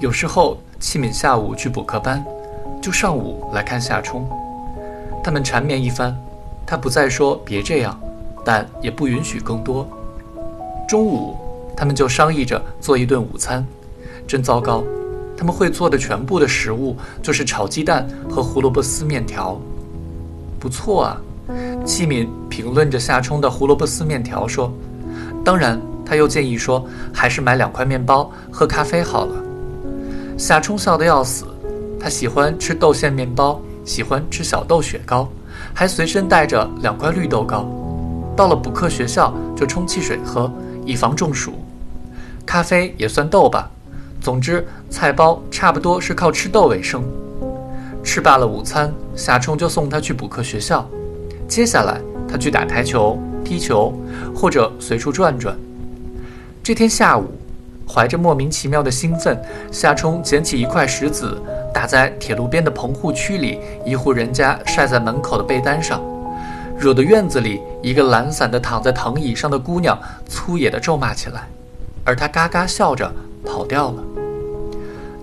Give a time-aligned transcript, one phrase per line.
[0.00, 2.24] 有时候戚敏下午去补课班，
[2.80, 4.28] 就上午来看夏冲。
[5.24, 6.16] 他们缠绵一番，
[6.64, 7.98] 他不再说别这样，
[8.44, 9.88] 但也不允许更多。
[10.88, 11.36] 中午，
[11.76, 13.66] 他们就商议着做一顿午餐。
[14.24, 14.84] 真糟糕，
[15.36, 19.60] 他们会做的全部的食物就是炒鸡蛋和胡萝卜丝面条。
[20.60, 21.20] 不错啊，
[21.84, 24.72] 戚敏评论着夏冲的胡萝卜丝面条说。
[25.44, 29.34] 当然，他又建议说，还是买两块面包，喝咖啡好了。
[30.38, 31.44] 夏冲笑得要死，
[31.98, 35.28] 他喜欢吃豆馅面包，喜欢吃小豆雪糕，
[35.74, 37.68] 还随身带着两块绿豆糕。
[38.36, 40.50] 到了补课学校就冲汽水喝，
[40.86, 41.54] 以防中暑。
[42.46, 43.68] 咖啡也算豆吧。
[44.20, 47.02] 总之，菜包差不多是靠吃豆为生。
[48.04, 50.88] 吃罢了午餐，夏冲就送他去补课学校。
[51.48, 53.18] 接下来，他去打台球。
[53.44, 53.94] 踢球，
[54.34, 55.56] 或者随处转转。
[56.62, 57.24] 这天下午，
[57.88, 59.40] 怀着莫名其妙的兴奋，
[59.72, 61.40] 夏冲捡起一块石子，
[61.72, 66.02] 打在铁路边的棚户区里一户人家晒在门口的被单上，
[66.78, 71.48] 惹得院子里一个懒散的躺在藤椅上的姑娘粗野地咒骂起来，
[72.04, 73.10] 而他嘎嘎笑着
[73.44, 74.04] 跑掉了。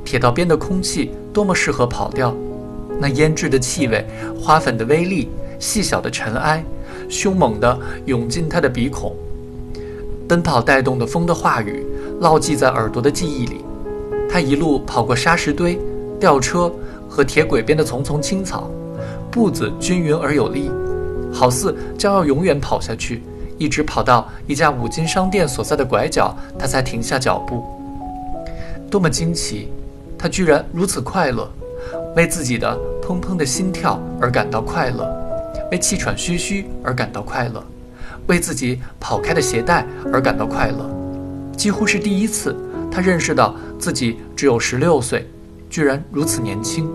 [0.04, 2.36] 铁道边的空气多么适合跑掉，
[3.00, 4.06] 那腌制的气味，
[4.40, 6.64] 花粉的微粒，细小的尘埃。
[7.08, 9.16] 凶猛地涌进他的鼻孔，
[10.28, 11.86] 奔跑带动的风的话语
[12.22, 13.64] 烙记在耳朵的记忆里。
[14.30, 15.80] 他一路跑过沙石堆、
[16.20, 16.72] 吊车
[17.08, 18.70] 和铁轨边的丛丛青草，
[19.32, 20.70] 步子均匀而有力，
[21.32, 23.22] 好似将要永远跑下去，
[23.58, 27.64] 一直跑到一家五金商店所在的拐角，他才停下脚步。
[28.90, 29.70] 多么惊奇！
[30.18, 31.48] 他居然如此快乐，
[32.16, 35.08] 为自己的砰砰的心跳而感到快乐。
[35.72, 37.64] 为气喘吁吁而感到快乐，
[38.28, 40.90] 为自己跑开的鞋带而感到快乐，
[41.56, 42.56] 几乎是第一次，
[42.92, 45.28] 他认识到自己只有十六岁，
[45.70, 46.90] 居然如此年轻。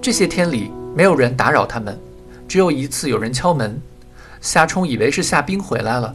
[0.00, 1.98] 这些天里没有人打扰他们，
[2.48, 3.80] 只有一次有人敲门，
[4.40, 6.14] 夏冲以为是夏冰回来了。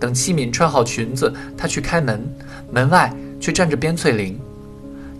[0.00, 2.24] 等七敏穿好裙子，他去开门，
[2.70, 4.38] 门外却站着边翠玲。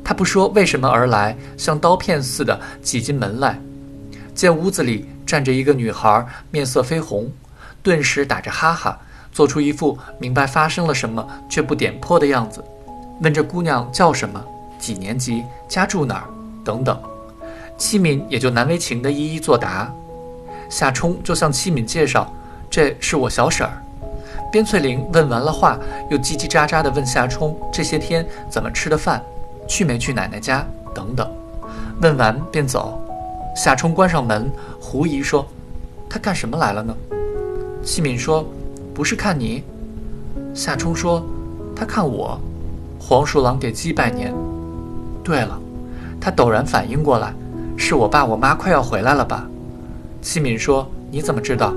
[0.04, 3.60] 他不说为什么而来，像刀片似的挤进门来。
[4.34, 7.30] 见屋子里站着一个女孩，面色绯红，
[7.82, 8.98] 顿时打着哈哈，
[9.38, 12.60] 做出一副明白发生了什么却不点破的样子，
[13.20, 14.44] 问这姑娘叫什么，
[14.80, 16.24] 几年级，家住哪儿，
[16.64, 17.00] 等等。
[17.76, 19.88] 七敏也就难为情地一一作答。
[20.68, 22.28] 夏冲就向七敏介绍
[22.68, 23.80] ：“这是我小婶儿。”
[24.50, 25.78] 边翠玲问完了话，
[26.10, 29.22] 又叽叽喳喳地问夏冲这些天怎么吃的饭，
[29.68, 31.30] 去没去奶奶家，等等。
[32.02, 33.00] 问完便走。
[33.54, 34.50] 夏冲关上门，
[34.80, 35.46] 狐疑说
[36.10, 36.92] ：“他干什么来了呢？”
[37.86, 38.44] 七敏说
[38.98, 39.62] ：“不是看你。”
[40.52, 41.24] 夏冲说
[41.72, 42.36] ：“他看我。”
[42.98, 44.34] 黄鼠狼给鸡拜年。
[45.22, 45.56] 对了，
[46.20, 47.32] 他陡然反应过来，
[47.76, 49.46] 是我爸我妈快要回来了吧？
[50.20, 51.72] 西敏说：“你怎么知道？”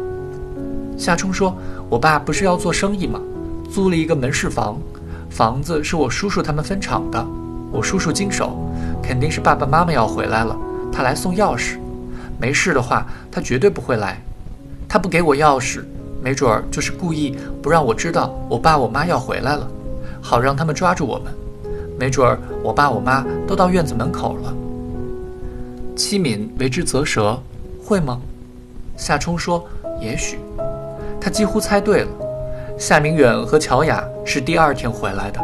[0.98, 1.56] 夏冲说
[1.92, 3.22] ：“我爸不是要做生意吗？
[3.72, 4.80] 租了一个门市房，
[5.30, 7.24] 房子是我叔叔他们分厂的，
[7.72, 8.58] 我叔叔经手，
[9.00, 10.58] 肯定是爸爸妈妈要回来了。”
[10.92, 11.78] 他来送钥匙，
[12.40, 14.20] 没事的话，他绝对不会来。
[14.90, 15.84] 他不给我钥匙，
[16.22, 19.68] 没准儿就是故意不让我知道我爸我妈要回来了，
[20.22, 21.34] 好让他们抓住我们。
[22.00, 24.54] 没准儿我爸我妈都到院子门口了。
[25.96, 27.38] 七敏为之啧舌，
[27.84, 28.20] 会吗？
[28.98, 29.66] 夏冲说
[30.00, 30.40] ：“也许。”
[31.20, 32.10] 他几乎猜对了。
[32.78, 35.40] 夏明远和乔雅是第二天回来的。